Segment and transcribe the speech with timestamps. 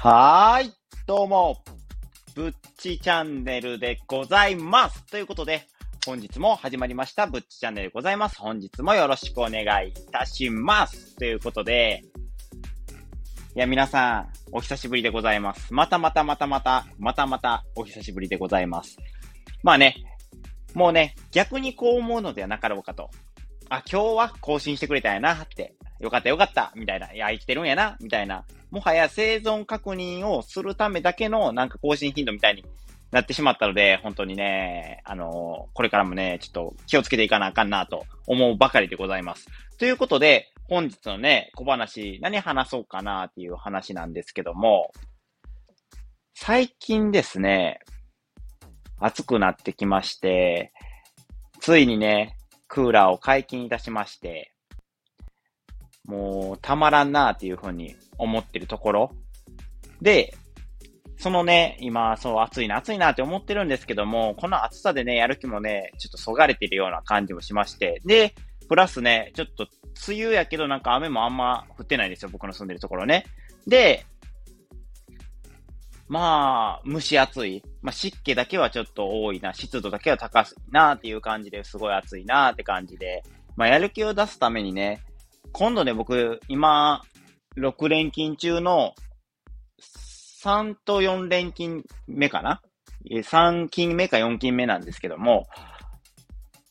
[0.00, 0.72] はーい、
[1.08, 1.60] どうも、
[2.36, 5.04] ぶっちチャンネルでございます。
[5.06, 5.66] ということで、
[6.06, 8.38] 本日も始まりました、ぶっちチャンネルでございます。
[8.38, 11.16] 本日もよろしくお願いいたします。
[11.16, 12.04] ということで、
[13.56, 15.74] いや、皆さん、お久しぶりでございます。
[15.74, 18.98] またまたまたまた、またまたお久しぶりでございます。
[19.64, 19.96] まあね、
[20.74, 23.10] もうね、逆にこう思うのではなかろうかと。
[23.68, 25.74] あ、今日は更新してくれたんやなって。
[25.98, 27.12] よかったよかったみたいな。
[27.12, 28.44] いや、生きてるんやなみたいな。
[28.70, 32.64] もはや生存確認をするためだけのなんか更新頻度みたいに
[33.10, 39.46] なってしまったので、本当にね、あのーこれからもね、ちょっと気をつけていかなあかんなと思うばかりでございます。
[39.78, 44.92] ということで、本日のね、小話、何話そうかなっていう話なんですけども、
[46.34, 47.80] 最近ですね、
[49.00, 50.72] 暑くなってきまして、
[51.60, 54.52] ついにね、クーラーを解禁いたしまして、
[56.08, 59.12] もうたまらんなっていうふうに思ってるところ。
[60.00, 60.34] で、
[61.18, 68.34] そのね、今、そう暑いな、暑いなって思ってるんですけども、この暑さでね、やる気もね、ちょっとそがれてるような感じもしまして、で、
[68.68, 69.66] プラスね、ちょっと
[70.08, 73.26] 梅雨やけどなんか雨もあんま降ってないんですよ、僕の住んでるところね。
[73.66, 74.06] で、
[76.08, 77.62] まあ、蒸し暑い。
[77.82, 83.22] まあ、湿気だけはちょっと多いな、湿度だけは高いなっていう感じですごい暑いなって感じで、
[83.56, 85.02] まあ、やる気を出すためにね、
[85.52, 87.02] 今度ね、僕、今、
[87.56, 88.94] 6連勤中の
[90.42, 92.62] 3と4連勤目かな
[93.10, 95.46] ?3 勤目か4勤目なんですけども、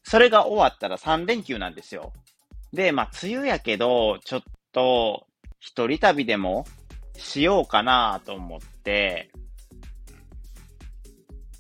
[0.04, 2.14] それが終わったら3連休なんですよ。
[2.72, 5.28] で、まあ、梅雨やけど、ちょっと、
[5.60, 6.66] 一人旅でも
[7.18, 9.32] しようかなと思って、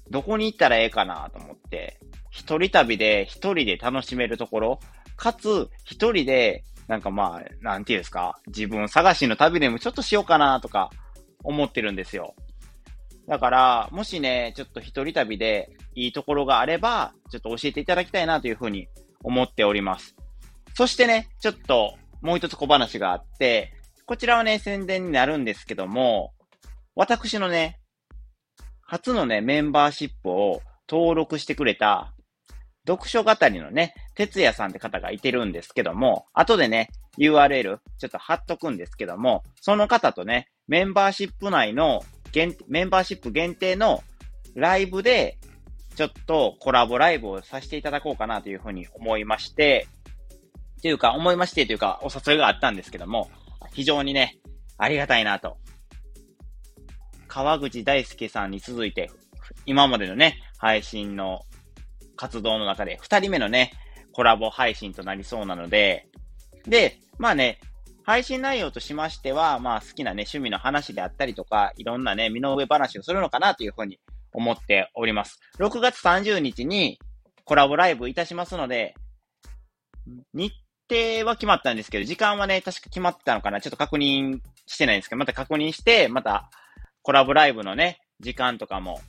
[0.10, 4.80] どこに行ったらええかなと思って、一人旅で一人で楽しめるところ、
[5.16, 10.89] かつ一人で、なんかまあ、なんていうんですか、自分探しの旅でもちょっとしようかなとか
[11.43, 12.35] 思ってるんですよ。
[13.27, 18.87] だから、もしね、ちょっと一人旅でいいところがあれば、ちょっと教えていただきたいなというふうに
[19.21, 20.15] 思っております。
[20.76, 23.73] そしてね、ちょっともう一つ小話があって、
[24.05, 26.33] こちらはね、宣伝になるんですけども、
[26.95, 27.80] 私のね、
[28.81, 32.14] 初のね、メンバーシップを登録してくれた、
[32.87, 36.89] 読書語りのね、哲也さんって方がいてるんですけども、後でね、
[37.20, 42.04] URL ちょっと貼っとくんですけども、その方とね、メンバーシップ内の、
[42.67, 44.04] メンバーシップ限定の
[44.56, 45.38] ライブで、
[45.95, 49.88] ちょっとコラボライブをさせていただこうかなというふうに思いまして、
[50.82, 53.30] というか、思いましてというか、お誘いがあったんですけども、
[53.73, 54.39] 非常にね、
[54.80, 55.58] ありがたいなと。
[57.27, 59.11] 川口大輔さんに続いて、
[59.67, 61.42] 今までのね、配信の
[62.16, 63.73] 活動の中で、二人目のね、
[64.17, 66.08] コラボ配信となりそうなので、
[66.66, 67.60] で、まあね、
[68.04, 74.00] 配信内容としましては、まあ好きなね、趣味の話であったりとか、いろんなね、身の上話をするのかなというふうに
[74.33, 75.39] 思っております。
[75.60, 76.98] 6月30日に
[77.45, 78.95] コラボライブいたしますので、
[80.33, 80.52] 日
[80.89, 86.50] 程は決まったんですけど、時間はね、確か決まってたのかなちょっと確認してないんですけど、また確認して、また
[87.04, 89.00] コラボライブのね、時間とかも、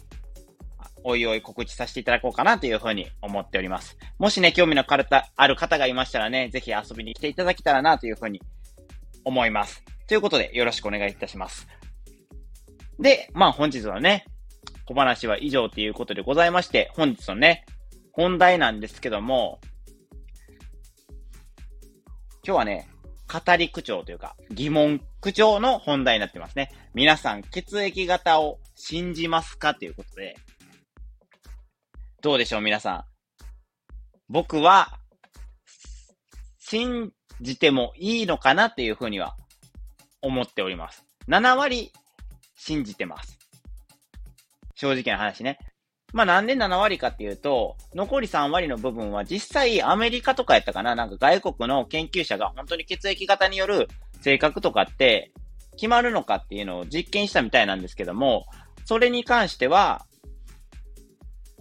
[1.05, 3.97] おいおい告知させていただこうかなというふうに思っております。
[4.19, 8.43] もしね、興味の方ある方がいましたらね、ぜひ遊びに来ていただけたらなというふうに
[9.25, 9.85] 思います。
[10.07, 11.69] ということで、よろしくお願いいたします。
[12.99, 14.25] で、まあ本日のね、
[14.87, 17.65] 小話は以上ということでございまして、本日のね、
[18.13, 19.61] 本題なんですけども、
[22.43, 22.89] 今日はね、
[23.31, 26.73] 語り口調というか、疑問口調の本題になってますね。
[26.95, 29.75] 皆さん、血液型を信じますか？
[29.75, 30.35] ということで、
[32.21, 33.05] どうでしょう、皆さん。
[34.29, 34.99] 僕は、
[36.59, 39.37] 信じてもいいのかなっていうふうには
[40.21, 41.05] 思っております。
[41.29, 41.93] 7割
[42.56, 43.39] 信じてます。
[44.75, 45.59] 正直な話ね。
[46.12, 53.88] まあなんで7割かっていうと、残り3割の部分は実際アメリカとかやったかななんか外国の研究者が本当に血液型による
[54.23, 55.32] 性格とかって
[55.73, 58.47] 決まるのかっていうのを実験したみたいなんですけども、
[58.85, 60.06] それに関しては、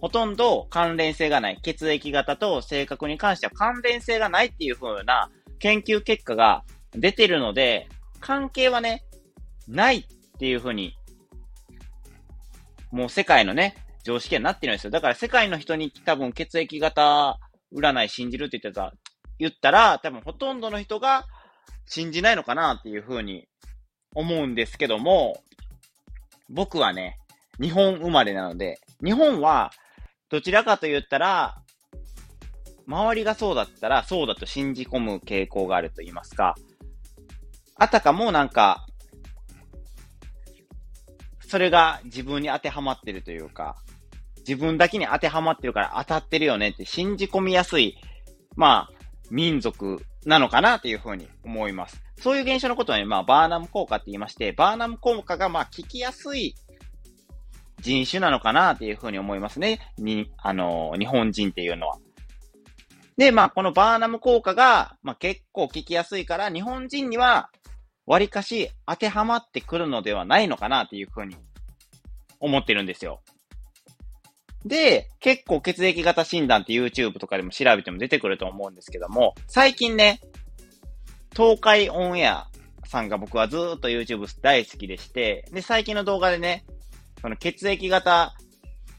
[0.00, 1.58] ほとんど関連性がない。
[1.62, 7.88] 血液型と性格に関しては関連性がないっていう風な研究結果が出てるので、
[8.20, 9.04] 関係はね、
[9.66, 10.04] ないっ
[10.38, 10.94] ていう風に、
[12.90, 14.90] もう世界のね、常識になってるんですよ。
[14.90, 17.38] だから世界の人に多分血液型
[17.74, 18.94] 占い信じるって言ってた、
[19.38, 21.24] 言ったら、多分ほとんどの人が
[21.86, 23.46] 信じないのかなっていう風に
[24.14, 25.42] 思うんですけども、
[26.48, 27.18] 僕はね、
[27.60, 29.70] 日本生まれなので、日本は
[30.30, 31.62] どちらかと言ったら、
[32.86, 36.54] 周りがそうだったら、そうだと信じ込む傾向があると言いますか、
[37.76, 38.86] あたかもなんか、
[41.40, 43.76] それが自分に当てはまってるというか、
[44.38, 47.98] 自分だけに当てはまってるから当たってるよねって信じ込みやすい、
[48.56, 48.98] まあ、
[49.30, 52.02] 民族なのかなというふうに思います。
[52.20, 56.54] そういう現象のことはね、まあ、バーナム効果って言いまして、バーナム効果がまあ、聞きやすい
[57.80, 59.80] 人種なのかなというふうに思いますね。
[59.98, 61.98] に、あの、日本人っていうのは。
[63.16, 67.50] で、まあ、このバーナム効果が、まあ、結構聞きやすいから、日本人には、
[68.06, 71.36] 割かし当てはまってくるのではないのかなっていうふうに
[72.40, 73.20] 思ってるんですよ。
[74.64, 80.20] で、結構血液型診断って YouTube とかでも調べても出てくると思うんですけども、最近ね、
[81.36, 82.46] 東海オンエア
[82.86, 86.64] さんが僕はずーっと YouTube 大好きでして、で、最近の動画でね、
[87.20, 88.34] その血液型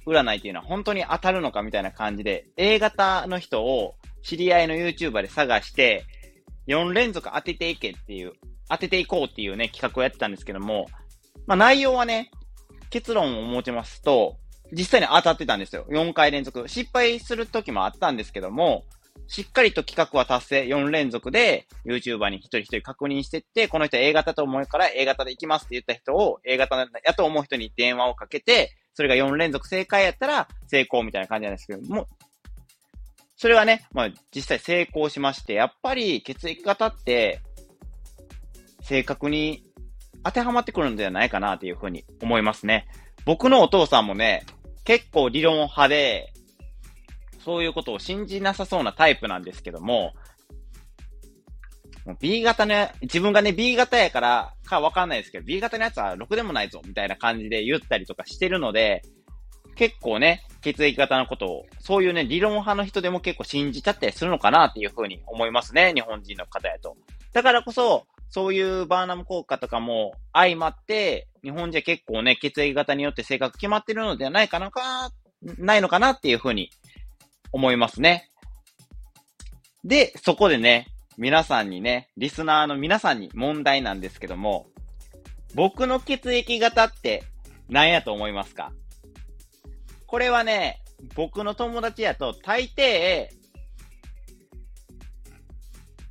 [0.06, 6.06] 占いっていうのは本当に当たるのかみたいな感じで、A 型の人を知り合いの YouTuber で探して、
[6.68, 8.34] 4連続当てていけっていう
[8.70, 10.88] 当てていこうっていうね、企画をやってたんですけども、
[11.48, 12.32] まあ内容はね、
[12.90, 14.38] 結論を持ちますと、
[14.72, 15.86] 実際に当たってたんですよ。
[15.90, 16.68] 4回連続。
[16.68, 18.86] 失敗する時もあったんですけども、
[19.28, 32.08] しっかりと企画は達成、4連続で YouTuber に一人一人確認してって、この人 A 型と思うから A 型で行きますって言った人を A 型やと思う人に電話をかけて、それが4連続正解やったら成功みたいな感じなんですけども、
[33.38, 37.42] それはね、まあ実際成功しまして、やっぱり血液型って
[38.82, 39.64] 正確に
[40.24, 42.88] 当てはまってくるんではないかなというふうに思いますね。
[43.26, 44.44] 僕のお父さんもね、
[44.84, 46.34] 結構理論派で、
[47.44, 50.14] そういうことを信じなさそうなタイプなんですけども、
[52.20, 59.04] B 型の、自分がね、B 型やからかわかんないですけど、B 型のやつはろくでもないぞ、みたいな感じで言ったりとかしてるので、
[59.76, 66.98] 結構ね、血液型のことを、そういうね、理論派の人でも結構信じちゃったりするのかなっていうふうに思いますね、日本人の方やと。
[67.34, 75.12] だからこそ、そういうバーナム効果とかも相まって、日本人は結構ね、血液型によって性格決まってるのではないかなか、
[75.58, 76.70] ないのかなっていうふうに
[77.52, 78.30] 思いますね。
[79.84, 80.88] で、そこでね、
[81.18, 84.68] 皆さんにね、リスナーの皆さんに問題なんですけども、
[85.56, 87.24] 僕の血液型って
[87.68, 88.72] 何やと思いますか？
[90.06, 90.82] これはね、
[91.16, 93.30] 僕の友達やと大抵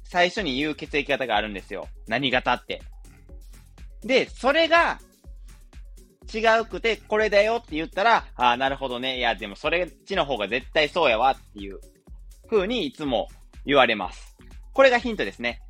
[0.05, 1.88] 最初に言う血液型があるんですよ。
[2.06, 2.82] 何型って。
[4.02, 4.99] で、それが
[6.33, 9.19] 違うくて、これだよって言ったら、ああ、なるほどね。
[9.19, 11.81] いや、でもそれっちの方が絶対そうやわっていう
[12.51, 13.29] 風にいつも
[13.65, 14.37] 言われます。
[14.73, 15.61] これがヒントですね。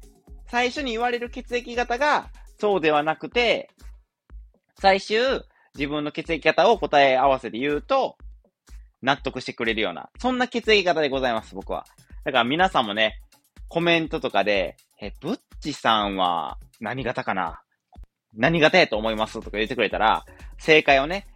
[0.49, 3.71] 最初に言われる血液型がそうではなくて、
[4.81, 5.43] 最終
[5.75, 8.17] 自分の血液型を答え合わせて言うと、
[9.03, 11.87] 納得してくれるような、そんな血液型でございます、僕は。
[12.25, 13.21] だから皆さんもね、
[13.69, 17.61] コメントとかで、え、ブッチさんは何型かな？
[18.35, 19.35] 何型やと思います？
[19.35, 20.25] とか言ってくれたら、
[20.59, 21.27] 正解をね、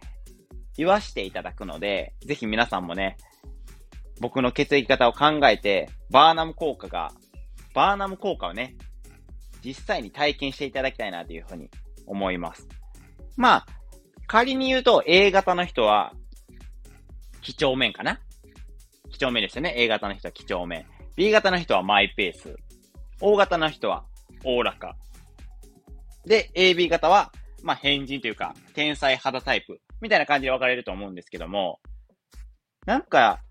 [0.77, 3.17] 言わしていただくので、ぜひ皆さんもね、
[4.19, 7.11] 僕の血液型を考えて、バーナム効果が、
[7.73, 8.75] バーナム効果をね、
[9.63, 11.69] 実際に体験していただきたいなというふうに
[12.05, 12.67] 思います。
[13.35, 13.65] まあ、
[14.27, 16.13] 仮に言うと A 型の人は、
[17.41, 18.19] 几帳面かな？
[19.11, 19.73] 几帳面ですよね。
[19.77, 20.85] A 型の人は几帳面。
[21.15, 22.55] B 型の人はマイペース。
[23.21, 24.05] O 型の人は
[24.43, 24.95] おおらか。
[26.25, 29.79] で、AB 型は、まあ、変人というか、天才肌タイプ。
[30.01, 31.79] みたいな感じで分かれると思うんですけども、
[32.85, 33.41] なんか、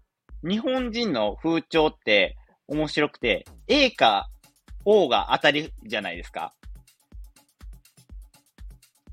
[0.43, 2.37] 日本人の風潮って
[2.69, 4.29] 面白くて、A か
[4.85, 6.53] O が当たりじゃないですか。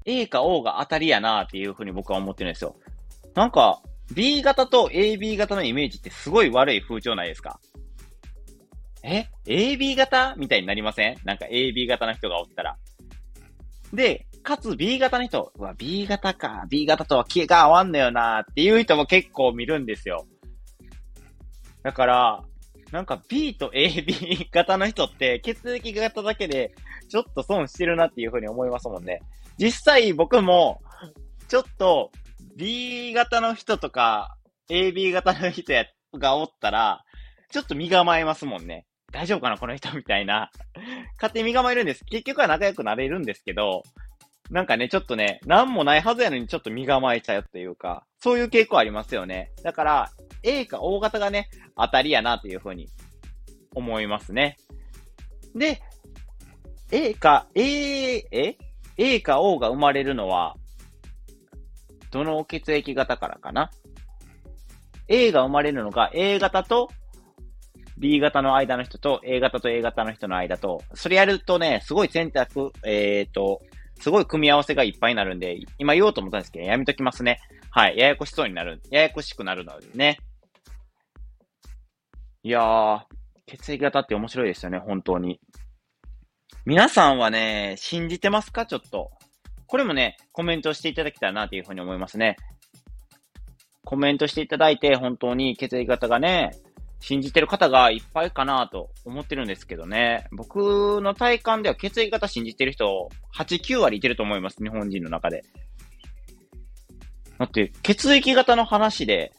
[0.05, 2.75] A か O が当たりやなっていうふうに僕は思ってるんですよ。
[3.35, 3.81] なんか、
[4.13, 7.59] B 型と AB 型のイメージってすごい悪い風潮ないですか
[9.03, 10.33] え ?AB 型？
[10.35, 11.17] みたいになりません？
[11.23, 12.77] なんか AB 型の人がおったら。
[13.93, 20.25] で、かつ B 型の人、うわ、B 型か、B 型とは気が合わんのよなっていう人も結構見るんですよ。
[21.83, 22.43] だから、
[22.91, 26.73] なんか B と AB 型の人って血液型だけで
[27.07, 29.21] ちょっと損してるなっていうふうに思いますもんね。
[29.57, 30.81] 実際僕も
[31.47, 32.11] ちょっと
[32.55, 34.37] B 型の人とか
[34.69, 37.03] AB 型の人やがおったら
[37.51, 38.85] ちょっと身構えますもんね。
[39.11, 40.51] 大丈夫かなこの人みたいな。
[41.19, 42.05] 勝手に身構えるんです。
[42.05, 43.83] 結局は仲良くなれるんですけど、
[44.49, 49.51] なんかね、ちょっとね、なんもないはずやのにちょっと身構えちゃうっていうか、そういう傾向ありますよね。
[49.63, 50.11] だから、
[50.43, 52.87] A か O 型がね、当たりやなというふうに
[53.75, 54.57] 思いますね。
[55.53, 55.81] で、
[56.91, 58.57] A か、A、え
[58.97, 60.55] ?A か O が生まれるのは、
[62.11, 63.69] どの血液型からかな
[65.07, 66.89] ?A が生まれるのが A 型と
[67.99, 73.61] B 型の間の人と A 型と A 型の人の間と、それやるとね、すごい選択、えっ、ー、と、
[73.99, 77.39] すごい組み合わせがいっぱいになるんで、今言おうと思ったんですけど、やめときますね。
[77.69, 77.97] はい。
[77.97, 78.81] ややこしそうになる。
[78.89, 80.17] ややこしくなるのでね。
[82.41, 83.01] いやー、
[83.47, 85.41] 血液型って面白いですよね、本当に。
[86.65, 88.65] 皆さんはね、信じてますか？
[88.65, 89.11] ちょっと。
[89.67, 92.37] これもね、コメントしていただきたいなというふうに思いますね。
[93.83, 96.51] コメントしていただいて、本当に血液型がね、
[96.99, 100.27] 信じてる方がいっぱいかなと思ってるんですけどね。
[100.31, 104.61] 僕の体感では血液型信じてる人、8、9割いてると思います。
[104.61, 105.43] 日本人の中で。
[107.37, 109.31] だって、血液型の話で、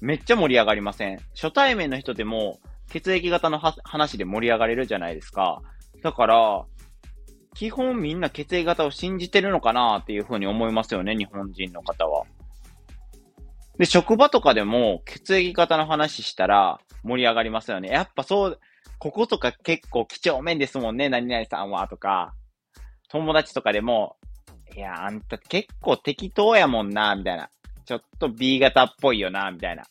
[0.00, 1.18] めっちゃ盛り上がりません。
[1.34, 5.62] 初対面の人でも、血液型の話で盛り上がれるじゃないですか。
[6.02, 6.64] だから、
[7.54, 12.24] 基本みんな血液型を信じてるのかなっていうふうに思いますよね、日本人の方は。
[13.78, 17.88] で、職場とかでも血液型の話したら盛り上がりますよね。
[17.88, 18.60] やっぱそう、
[18.98, 22.34] こことか結構几帳面ですもんね、何々さんは、とか。
[23.08, 24.16] 友達とかでも、
[24.76, 27.48] いや、あんた結構適当やもんな、みたいな。
[27.84, 29.84] ちょっと B 型っぽいよな、みたいな。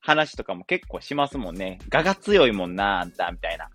[0.00, 1.78] 話とかも結構しますもんね。
[1.92, 3.70] 我が強いもんな、あんた、みたいな。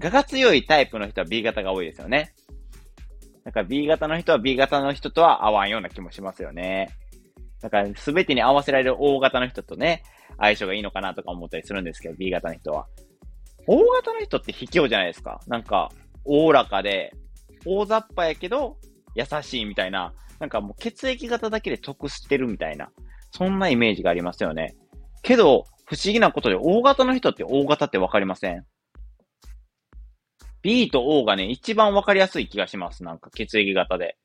[0.00, 2.32] 我が強いタイプの人は B 型が多いですよね。
[3.44, 6.90] だから B 型の人は B 型の人とは合わんような気もしますよね。
[7.60, 10.02] だから全てに合わせられる O 型の人とね、
[10.38, 12.86] 相性がいいのかなとか思ったりするんですけど、B 型の人は。
[13.66, 15.40] O 型の人って卑怯じゃないですか。
[15.46, 15.90] なんか、
[16.24, 17.12] おおらかで、
[17.66, 18.76] 大雑把やけど、
[19.14, 20.12] 優しいみたいな。
[20.38, 22.90] なんかもう血液型だけで得してるみたいな。
[23.32, 24.76] そんなイメージがありますよね。
[25.22, 28.64] けど、不思議なことで、O 型の人って O 型ってわかりません
[30.62, 33.02] ?B と O がね、一番わかりやすい気がします。
[33.02, 34.16] なんか血液型で。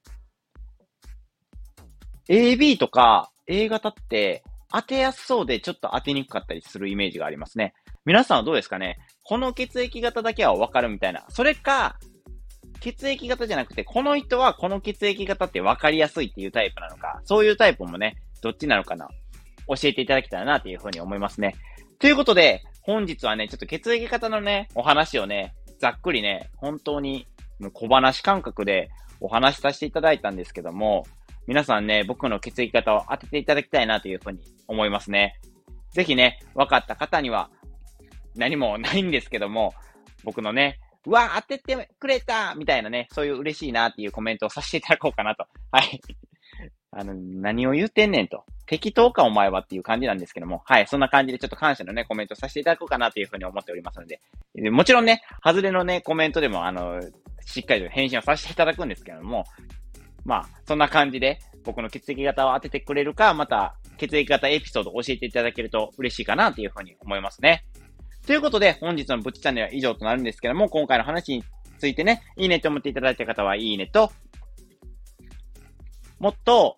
[2.29, 7.73] AB とか A 型って当てやすそうでちょっと当てにくかったりするイメージがありますね。
[8.05, 8.97] 皆さんはどうですかね？
[9.23, 11.25] この血液型だけはわかるみたいな。
[11.29, 11.97] それか、
[12.81, 19.07] 血液型じゃなくて、この人はこの血液型って分かりやすいっていうタイプなのか、そういうタイプもね、どっちなのかな？
[19.67, 21.55] 教えていただけたらなというふうに思いますね。
[21.99, 27.27] ということで、本日はね、ちょっと血液型のね、お話をね、ざっくりね、本当に
[27.71, 28.89] 小話感覚で
[29.21, 31.05] お話しさせていただいたんですけども、
[31.45, 35.39] 皆さんね、僕の血液型を当てていただきたいなというふうに思いますね。
[35.91, 37.49] ぜひね、分かった方には、
[38.35, 39.73] 何もないんですけども、
[40.23, 45.45] 僕のね、うわ、当ててくれたみたいなね、そういう嬉しいなっていうコメントをさせていただこうかなと。
[45.71, 46.01] はい。
[46.91, 48.45] あの、何を言ってんねんと。
[48.65, 54.21] 適当かお前はっていう感じなんですけども、はい、そんな感じでちょっと感謝のね、コメントさせていただこうかなというふうに思っておりますので、
[54.69, 57.01] もちろんね、外れのね、コメントでも、あの、
[57.45, 59.43] しっかりと返信をさせていただくんですけども、
[60.25, 67.65] まあ、そんな感じで、僕の血液型を当ててくれるか、また、血液型エピソードを教えていただけると嬉しいかなというふうに思いますね。
[68.25, 71.43] ということで、本日のブッチチャンネルは以上となるんですけども、今回の話に
[71.77, 74.11] ついてね、いいねと思っていただいた方はいいねと、
[76.19, 76.77] もっと、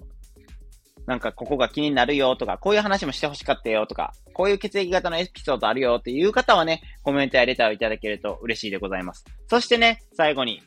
[1.06, 9.24] なんかここが気になるよとか、こういう話もしてほしかったよとか、こういう血液型のエピソードあるよっていう方はね、コメントやレターをいただけると嬉しいでございます。
[9.48, 10.64] そしてね、最後に、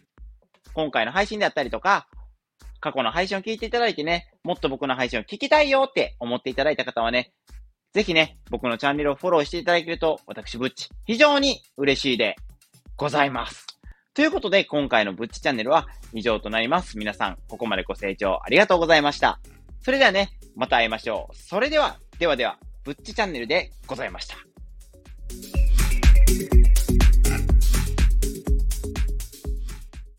[0.75, 2.07] 今回の配信であったりとか、
[2.81, 7.33] 過去の配信を聞いていただいてね、もっと僕の配信を聞きたいよって思っていただいた方はね、
[7.93, 12.37] ぜひね、僕のチャンネルをフォローしていただけると、私、ブッチ、非常に嬉しいで
[12.97, 13.67] ございます。
[14.15, 16.99] ということで、今回のブッチチャンネルは以上となります。
[16.99, 19.41] 皆さん、ここまでご清聴ありがとうございました。
[19.81, 21.37] それではね、また会いましょう。
[21.37, 24.48] それでは、ではでは、ブッチチャンネルでございました。